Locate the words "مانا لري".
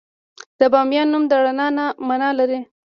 2.07-2.59